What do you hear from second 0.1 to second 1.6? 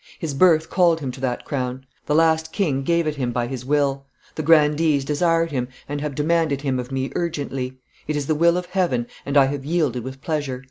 His birth called him to that